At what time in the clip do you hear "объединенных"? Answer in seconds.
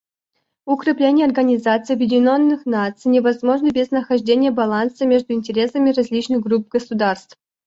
1.93-2.65